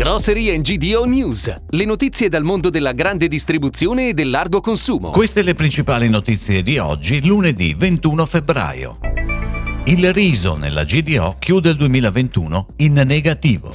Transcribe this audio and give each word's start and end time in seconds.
Grocery 0.00 0.58
GDO 0.62 1.04
News, 1.04 1.52
le 1.68 1.84
notizie 1.84 2.30
dal 2.30 2.42
mondo 2.42 2.70
della 2.70 2.92
grande 2.92 3.28
distribuzione 3.28 4.08
e 4.08 4.14
del 4.14 4.30
largo 4.30 4.62
consumo. 4.62 5.10
Queste 5.10 5.42
le 5.42 5.52
principali 5.52 6.08
notizie 6.08 6.62
di 6.62 6.78
oggi, 6.78 7.22
lunedì 7.22 7.74
21 7.76 8.24
febbraio. 8.24 8.96
Il 9.84 10.10
riso 10.14 10.56
nella 10.56 10.84
GDO 10.84 11.36
chiude 11.38 11.68
il 11.72 11.76
2021 11.76 12.64
in 12.76 13.02
negativo. 13.04 13.74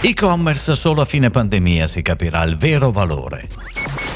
E-commerce 0.00 0.74
solo 0.74 1.00
a 1.00 1.04
fine 1.04 1.30
pandemia 1.30 1.86
si 1.86 2.02
capirà 2.02 2.42
il 2.42 2.56
vero 2.56 2.90
valore. 2.90 3.46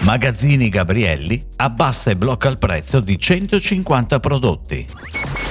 Magazzini 0.00 0.68
Gabrielli 0.68 1.40
abbassa 1.58 2.10
e 2.10 2.16
blocca 2.16 2.48
il 2.48 2.58
prezzo 2.58 2.98
di 2.98 3.16
150 3.16 4.18
prodotti. 4.18 4.84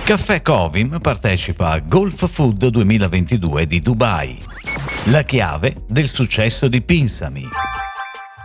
Caffè 0.03 0.41
Covim 0.41 0.97
partecipa 0.99 1.69
a 1.69 1.79
Golf 1.79 2.29
Food 2.29 2.67
2022 2.67 3.65
di 3.65 3.81
Dubai. 3.81 4.54
La 5.09 5.21
chiave 5.21 5.75
del 5.87 6.07
successo 6.09 6.67
di 6.67 6.81
Pinsami. 6.81 7.74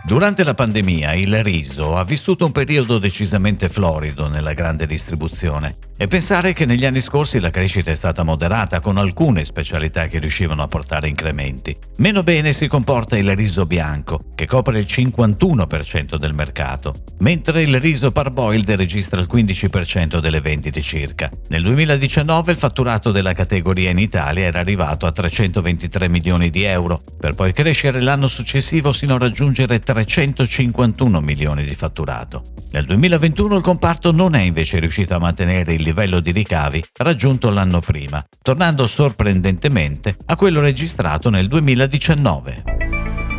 Durante 0.03 0.43
la 0.43 0.55
pandemia 0.55 1.13
il 1.13 1.43
riso 1.43 1.95
ha 1.95 2.03
vissuto 2.03 2.45
un 2.45 2.51
periodo 2.51 2.97
decisamente 2.97 3.69
florido 3.69 4.27
nella 4.27 4.53
grande 4.53 4.87
distribuzione 4.87 5.75
e 5.95 6.07
pensare 6.07 6.53
che 6.53 6.65
negli 6.65 6.85
anni 6.85 6.99
scorsi 6.99 7.39
la 7.39 7.51
crescita 7.51 7.91
è 7.91 7.95
stata 7.95 8.23
moderata 8.23 8.79
con 8.79 8.97
alcune 8.97 9.45
specialità 9.45 10.07
che 10.07 10.17
riuscivano 10.17 10.63
a 10.63 10.67
portare 10.67 11.07
incrementi. 11.07 11.77
Meno 11.97 12.23
bene 12.23 12.51
si 12.51 12.67
comporta 12.67 13.15
il 13.15 13.35
riso 13.35 13.67
bianco, 13.67 14.17
che 14.33 14.47
copre 14.47 14.79
il 14.79 14.87
51% 14.89 16.15
del 16.15 16.33
mercato, 16.33 16.93
mentre 17.19 17.61
il 17.61 17.79
riso 17.79 18.11
parboiled 18.11 18.71
registra 18.71 19.21
il 19.21 19.29
15% 19.31 20.19
delle 20.19 20.41
vendite 20.41 20.81
circa. 20.81 21.29
Nel 21.49 21.61
2019 21.61 22.51
il 22.51 22.57
fatturato 22.57 23.11
della 23.11 23.33
categoria 23.33 23.91
in 23.91 23.99
Italia 23.99 24.45
era 24.45 24.59
arrivato 24.59 25.05
a 25.05 25.11
323 25.11 26.09
milioni 26.09 26.49
di 26.49 26.63
euro, 26.63 27.03
per 27.21 27.35
poi 27.35 27.53
crescere 27.53 28.01
l'anno 28.01 28.27
successivo 28.27 28.91
sino 28.91 29.13
a 29.13 29.19
raggiungere 29.19 29.77
351 29.77 31.21
milioni 31.21 31.63
di 31.63 31.75
fatturato. 31.75 32.41
Nel 32.71 32.85
2021 32.85 33.57
il 33.57 33.61
comparto 33.61 34.11
non 34.11 34.33
è 34.33 34.41
invece 34.41 34.79
riuscito 34.79 35.13
a 35.13 35.19
mantenere 35.19 35.73
il 35.73 35.83
livello 35.83 36.19
di 36.19 36.31
ricavi 36.31 36.83
raggiunto 36.97 37.51
l'anno 37.51 37.79
prima, 37.79 38.25
tornando 38.41 38.87
sorprendentemente 38.87 40.17
a 40.25 40.35
quello 40.35 40.61
registrato 40.61 41.29
nel 41.29 41.47
2019. 41.47 42.63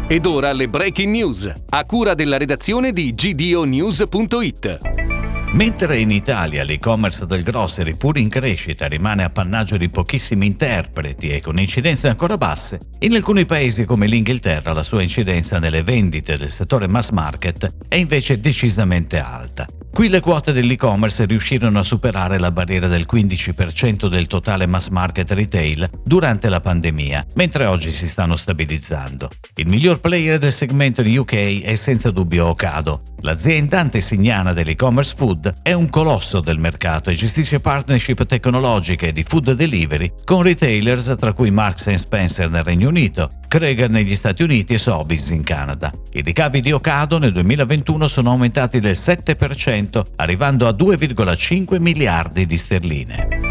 Ed 0.07 0.27
ora 0.27 0.53
le 0.53 0.69
breaking 0.69 1.11
news, 1.11 1.53
a 1.71 1.85
cura 1.85 2.15
della 2.15 2.37
redazione 2.37 2.93
di 2.93 3.13
gdonews.it. 3.13 5.12
Mentre 5.55 5.99
in 5.99 6.11
Italia 6.11 6.65
l'e-commerce 6.65 7.27
del 7.27 7.43
grocery, 7.43 7.95
pur 7.95 8.17
in 8.17 8.31
crescita, 8.31 8.87
rimane 8.87 9.23
appannaggio 9.23 9.77
di 9.77 9.91
pochissimi 9.91 10.47
interpreti 10.47 11.29
e 11.29 11.43
con 11.43 11.59
incidenze 11.59 12.09
ancora 12.09 12.39
basse, 12.39 12.79
in 13.01 13.15
alcuni 13.15 13.45
paesi 13.45 13.85
come 13.85 14.07
l'Inghilterra 14.07 14.73
la 14.73 14.83
sua 14.83 15.03
incidenza 15.03 15.59
nelle 15.59 15.83
vendite 15.83 16.39
del 16.39 16.51
settore 16.51 16.87
mass 16.87 17.11
market 17.11 17.87
è 17.87 17.97
invece 17.97 18.41
decisamente 18.41 19.19
alta. 19.19 19.67
Qui 19.93 20.09
le 20.09 20.21
quote 20.21 20.53
dell'e-commerce 20.53 21.27
riuscirono 21.27 21.79
a 21.79 21.85
superare 21.85 22.39
la 22.39 22.51
barriera 22.51 22.89
del 22.89 23.07
15% 23.09 24.07
del 24.09 24.27
totale 24.27 24.67
mass 24.67 24.89
market 24.89 25.31
retail 25.33 25.87
durante 26.03 26.49
la 26.49 26.61
pandemia, 26.61 27.27
mentre 27.35 27.67
oggi 27.67 27.91
si 27.91 28.09
stanno 28.09 28.37
stabilizzando. 28.37 29.29
Il 29.57 29.69
miglior 29.69 30.01
player 30.01 30.39
del 30.39 30.51
segmento 30.51 31.03
in 31.03 31.19
UK 31.19 31.61
è 31.61 31.75
senza 31.75 32.11
dubbio 32.11 32.47
Ocado. 32.47 33.03
L'azienda 33.21 33.81
antesignana 33.81 34.55
dell'e-commerce 34.55 35.15
food 35.15 35.53
è 35.63 35.75
un 35.75 35.91
colosso 35.91 36.41
del 36.41 36.59
mercato 36.59 37.11
e 37.11 37.15
gestisce 37.15 37.61
partnership 37.61 38.25
tecnologiche 38.25 39.13
di 39.13 39.23
food 39.23 39.53
delivery 39.53 40.11
con 40.25 40.43
retailers 40.43 41.15
tra 41.19 41.35
cui 41.35 41.51
Marks 41.51 41.93
Spencer 41.93 42.51
nel 42.51 42.65
Regno 42.65 42.89
Unito, 42.89 43.29
Kreger 43.47 43.91
negli 43.91 44.15
Stati 44.15 44.43
Uniti 44.43 44.73
e 44.73 44.79
Sobeys 44.79 45.29
in 45.29 45.45
Canada. 45.45 45.93
I 46.13 46.23
ricavi 46.23 46.63
di 46.63 46.73
Ocado 46.73 47.19
nel 47.19 47.33
2021 47.33 48.09
sono 48.09 48.31
aumentati 48.31 48.81
del 48.81 48.97
7% 48.99 49.82
arrivando 50.17 50.67
a 50.67 50.71
2,5 50.71 51.81
miliardi 51.81 52.47
di 52.47 52.57
sterline. 52.57 53.42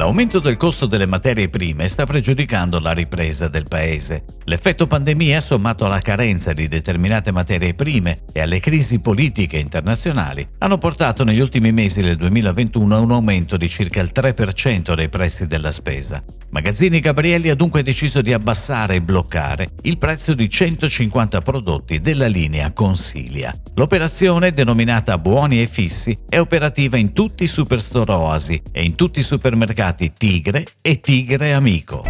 L'aumento 0.00 0.38
del 0.38 0.56
costo 0.56 0.86
delle 0.86 1.04
materie 1.04 1.50
prime 1.50 1.86
sta 1.86 2.06
pregiudicando 2.06 2.80
la 2.80 2.92
ripresa 2.92 3.48
del 3.48 3.66
paese. 3.68 4.24
L'effetto 4.44 4.86
pandemia, 4.86 5.40
sommato 5.40 5.84
alla 5.84 6.00
carenza 6.00 6.54
di 6.54 6.68
determinate 6.68 7.32
materie 7.32 7.74
prime 7.74 8.16
e 8.32 8.40
alle 8.40 8.60
crisi 8.60 9.02
politiche 9.02 9.58
internazionali, 9.58 10.48
hanno 10.60 10.78
portato 10.78 11.22
negli 11.22 11.40
ultimi 11.40 11.70
mesi 11.70 12.00
del 12.00 12.16
2021 12.16 12.96
a 12.96 12.98
un 12.98 13.10
aumento 13.10 13.58
di 13.58 13.68
circa 13.68 14.00
il 14.00 14.10
3% 14.14 14.94
dei 14.94 15.10
prezzi 15.10 15.46
della 15.46 15.70
spesa. 15.70 16.24
Magazzini 16.52 16.98
Gabrielli 17.00 17.50
ha 17.50 17.54
dunque 17.54 17.82
deciso 17.82 18.22
di 18.22 18.32
abbassare 18.32 18.94
e 18.94 19.00
bloccare 19.02 19.68
il 19.82 19.98
prezzo 19.98 20.32
di 20.32 20.48
150 20.48 21.42
prodotti 21.42 22.00
della 22.00 22.26
linea 22.26 22.72
Consilia. 22.72 23.52
L'operazione, 23.74 24.52
denominata 24.52 25.18
Buoni 25.18 25.60
e 25.60 25.66
Fissi, 25.66 26.16
è 26.26 26.40
operativa 26.40 26.96
in 26.96 27.12
tutti 27.12 27.42
i 27.42 27.46
superstore 27.46 28.12
Oasi 28.12 28.62
e 28.72 28.82
in 28.82 28.94
tutti 28.94 29.20
i 29.20 29.22
supermercati 29.22 29.88
stati 29.90 30.12
Tigre 30.12 30.64
e 30.82 31.00
Tigre 31.00 31.52
Amico. 31.52 32.04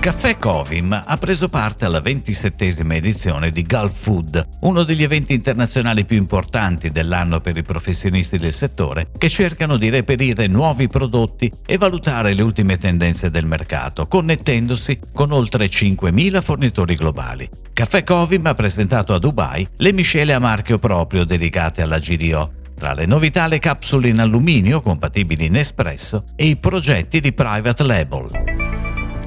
Caffè 0.00 0.36
Covim 0.36 0.92
ha 0.92 1.16
preso 1.16 1.48
parte 1.48 1.86
alla 1.86 2.00
27esima 2.00 2.92
edizione 2.92 3.50
di 3.50 3.62
Gulf 3.62 4.02
Food, 4.02 4.48
uno 4.62 4.82
degli 4.82 5.02
eventi 5.02 5.32
internazionali 5.32 6.04
più 6.04 6.16
importanti 6.16 6.90
dell'anno 6.90 7.40
per 7.40 7.56
i 7.56 7.62
professionisti 7.62 8.36
del 8.36 8.52
settore 8.52 9.08
che 9.16 9.30
cercano 9.30 9.78
di 9.78 9.88
reperire 9.88 10.46
nuovi 10.46 10.88
prodotti 10.88 11.50
e 11.64 11.78
valutare 11.78 12.34
le 12.34 12.42
ultime 12.42 12.76
tendenze 12.76 13.30
del 13.30 13.46
mercato, 13.46 14.06
connettendosi 14.08 14.98
con 15.14 15.32
oltre 15.32 15.66
5.000 15.66 16.42
fornitori 16.42 16.96
globali. 16.96 17.48
Caffè 17.72 18.04
Covim 18.04 18.44
ha 18.46 18.54
presentato 18.54 19.14
a 19.14 19.18
Dubai 19.18 19.66
le 19.76 19.92
miscele 19.92 20.34
a 20.34 20.38
marchio 20.38 20.76
proprio 20.76 21.24
dedicate 21.24 21.80
alla 21.80 21.98
GDO, 21.98 22.50
tra 22.74 22.92
le 22.94 23.06
novità 23.06 23.46
le 23.46 23.58
capsule 23.58 24.08
in 24.08 24.20
alluminio 24.20 24.80
compatibili 24.80 25.46
in 25.46 25.56
espresso 25.56 26.24
e 26.36 26.46
i 26.46 26.56
progetti 26.56 27.20
di 27.20 27.32
private 27.32 27.82
label. 27.82 28.26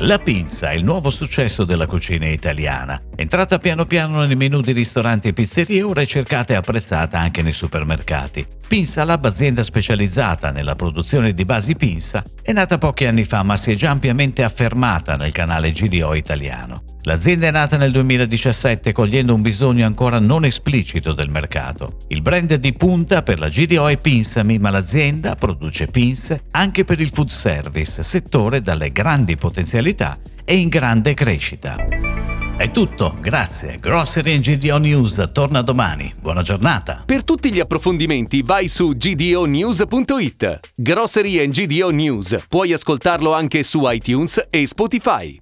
La 0.01 0.19
pinza 0.19 0.69
è 0.69 0.75
il 0.75 0.83
nuovo 0.83 1.09
successo 1.09 1.63
della 1.63 1.87
cucina 1.87 2.27
italiana. 2.27 2.99
Entrata 3.15 3.57
piano 3.57 3.87
piano 3.87 4.23
nei 4.23 4.35
menù 4.35 4.61
di 4.61 4.71
ristoranti 4.71 5.29
e 5.29 5.33
pizzerie, 5.33 5.81
ora 5.81 6.01
è 6.01 6.05
cercata 6.05 6.53
e 6.53 6.55
apprezzata 6.55 7.19
anche 7.19 7.41
nei 7.41 7.51
supermercati. 7.51 8.45
Pinsa 8.67 9.03
Lab, 9.03 9.25
azienda 9.25 9.63
specializzata 9.63 10.51
nella 10.51 10.75
produzione 10.75 11.33
di 11.33 11.45
basi 11.45 11.75
pinza, 11.75 12.23
è 12.43 12.51
nata 12.53 12.77
pochi 12.77 13.05
anni 13.05 13.23
fa 13.23 13.41
ma 13.41 13.57
si 13.57 13.71
è 13.71 13.75
già 13.75 13.89
ampiamente 13.89 14.43
affermata 14.43 15.13
nel 15.13 15.31
canale 15.31 15.71
GDO 15.71 16.13
italiano. 16.13 16.83
L'azienda 17.07 17.47
è 17.47 17.51
nata 17.51 17.77
nel 17.77 17.93
2017 17.93 18.91
cogliendo 18.91 19.33
un 19.33 19.41
bisogno 19.41 19.85
ancora 19.85 20.19
non 20.19 20.43
esplicito 20.43 21.13
del 21.13 21.29
mercato. 21.29 21.95
Il 22.09 22.21
brand 22.21 22.53
di 22.55 22.73
punta 22.73 23.21
per 23.21 23.39
la 23.39 23.47
GDO 23.47 23.87
è 23.87 23.95
Pinsami, 23.95 24.59
ma 24.59 24.71
l'azienda 24.71 25.35
produce 25.35 25.85
pinze 25.85 26.41
anche 26.51 26.83
per 26.83 26.99
il 26.99 27.09
food 27.09 27.29
service, 27.29 28.03
settore 28.03 28.59
dalle 28.59 28.91
grandi 28.91 29.37
potenzialità 29.37 30.17
e 30.43 30.57
in 30.57 30.67
grande 30.67 31.13
crescita. 31.13 31.77
È 32.57 32.71
tutto, 32.71 33.15
grazie. 33.21 33.77
Grocery 33.79 34.41
GDO 34.41 34.77
News 34.77 35.29
torna 35.31 35.61
domani. 35.61 36.13
Buona 36.19 36.41
giornata. 36.41 37.03
Per 37.05 37.23
tutti 37.23 37.53
gli 37.53 37.61
approfondimenti 37.61 38.41
vai 38.41 38.67
su 38.67 38.89
gdonews.it. 38.89 40.59
Grocery 40.75 41.47
GDO 41.47 41.89
News. 41.89 42.35
Puoi 42.49 42.73
ascoltarlo 42.73 43.33
anche 43.33 43.63
su 43.63 43.81
iTunes 43.85 44.47
e 44.49 44.67
Spotify. 44.67 45.39